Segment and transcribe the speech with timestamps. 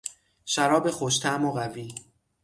[0.45, 1.93] شراب خوشطعم و قوی